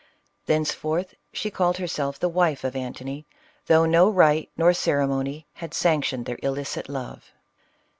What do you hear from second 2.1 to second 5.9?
the wife of Antony, though no rite nor ceremony had